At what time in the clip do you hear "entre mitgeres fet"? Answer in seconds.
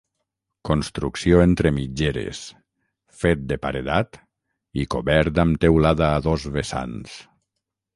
1.43-3.45